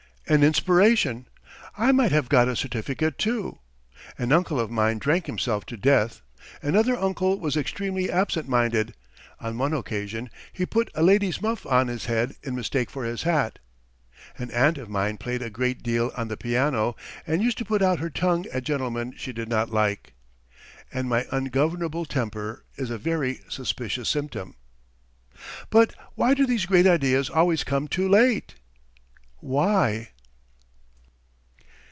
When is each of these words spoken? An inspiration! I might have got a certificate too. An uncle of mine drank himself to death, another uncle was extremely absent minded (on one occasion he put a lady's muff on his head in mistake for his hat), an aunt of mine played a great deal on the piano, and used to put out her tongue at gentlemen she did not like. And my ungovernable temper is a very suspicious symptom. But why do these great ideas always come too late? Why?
An 0.27 0.43
inspiration! 0.43 1.27
I 1.77 1.91
might 1.91 2.13
have 2.13 2.29
got 2.29 2.47
a 2.47 2.55
certificate 2.55 3.17
too. 3.17 3.59
An 4.17 4.31
uncle 4.31 4.61
of 4.61 4.71
mine 4.71 4.97
drank 4.97 5.25
himself 5.25 5.65
to 5.65 5.75
death, 5.75 6.21
another 6.61 6.95
uncle 6.95 7.37
was 7.37 7.57
extremely 7.57 8.09
absent 8.09 8.47
minded 8.47 8.93
(on 9.41 9.57
one 9.57 9.73
occasion 9.73 10.29
he 10.53 10.65
put 10.65 10.89
a 10.95 11.03
lady's 11.03 11.41
muff 11.41 11.65
on 11.65 11.89
his 11.89 12.05
head 12.05 12.37
in 12.43 12.55
mistake 12.55 12.89
for 12.89 13.03
his 13.03 13.23
hat), 13.23 13.59
an 14.37 14.49
aunt 14.51 14.77
of 14.77 14.87
mine 14.89 15.17
played 15.17 15.41
a 15.41 15.49
great 15.49 15.83
deal 15.83 16.13
on 16.15 16.29
the 16.29 16.37
piano, 16.37 16.95
and 17.27 17.43
used 17.43 17.57
to 17.57 17.65
put 17.65 17.81
out 17.81 17.99
her 17.99 18.09
tongue 18.09 18.45
at 18.53 18.63
gentlemen 18.63 19.13
she 19.17 19.33
did 19.33 19.49
not 19.49 19.69
like. 19.69 20.13
And 20.93 21.09
my 21.09 21.25
ungovernable 21.29 22.05
temper 22.05 22.63
is 22.77 22.89
a 22.89 22.97
very 22.97 23.41
suspicious 23.49 24.07
symptom. 24.07 24.55
But 25.69 25.93
why 26.15 26.33
do 26.35 26.45
these 26.45 26.67
great 26.67 26.87
ideas 26.87 27.29
always 27.29 27.65
come 27.65 27.89
too 27.89 28.07
late? 28.07 28.55
Why? 29.39 30.07